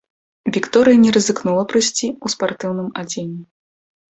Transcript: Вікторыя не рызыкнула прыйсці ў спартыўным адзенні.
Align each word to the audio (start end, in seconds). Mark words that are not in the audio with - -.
Вікторыя 0.55 0.97
не 1.03 1.11
рызыкнула 1.17 1.67
прыйсці 1.73 2.07
ў 2.23 2.27
спартыўным 2.35 2.91
адзенні. 3.03 3.43